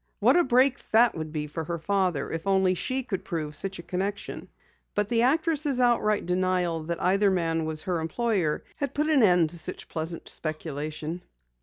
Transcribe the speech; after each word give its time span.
What 0.19 0.35
a 0.35 0.43
break 0.43 0.79
that 0.93 1.13
would 1.13 1.31
be 1.31 1.45
for 1.45 1.63
her 1.65 1.77
father 1.77 2.31
if 2.31 2.47
only 2.47 2.73
she 2.73 3.03
could 3.03 3.23
prove 3.23 3.55
such 3.55 3.77
a 3.77 3.83
connection! 3.83 4.47
But 4.95 5.09
the 5.09 5.21
actress' 5.21 5.79
outright 5.79 6.25
denial 6.25 6.81
that 6.85 6.99
either 6.99 7.29
man 7.29 7.65
was 7.65 7.83
her 7.83 7.99
employer 7.99 8.63
had 8.77 8.95
put 8.95 9.09
an 9.11 9.21
end 9.21 9.51
to 9.51 9.59
such 9.59 9.87
pleasant 9.89 10.27
speculation. 10.27 11.21